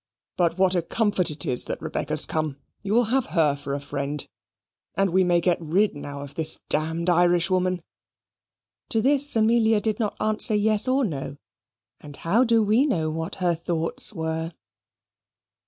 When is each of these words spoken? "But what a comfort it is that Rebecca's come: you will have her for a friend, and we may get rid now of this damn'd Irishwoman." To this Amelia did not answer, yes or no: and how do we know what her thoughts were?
"But 0.35 0.57
what 0.57 0.73
a 0.73 0.81
comfort 0.81 1.29
it 1.29 1.45
is 1.45 1.65
that 1.65 1.79
Rebecca's 1.79 2.25
come: 2.25 2.57
you 2.81 2.91
will 2.93 3.03
have 3.13 3.27
her 3.37 3.55
for 3.55 3.75
a 3.75 3.79
friend, 3.79 4.27
and 4.97 5.11
we 5.11 5.23
may 5.23 5.39
get 5.39 5.61
rid 5.61 5.95
now 5.95 6.23
of 6.23 6.33
this 6.33 6.57
damn'd 6.69 7.07
Irishwoman." 7.07 7.81
To 8.89 8.99
this 9.03 9.35
Amelia 9.35 9.79
did 9.79 9.99
not 9.99 10.19
answer, 10.19 10.55
yes 10.55 10.87
or 10.87 11.05
no: 11.05 11.37
and 11.99 12.17
how 12.17 12.43
do 12.43 12.63
we 12.63 12.87
know 12.87 13.11
what 13.11 13.35
her 13.35 13.53
thoughts 13.53 14.11
were? 14.11 14.51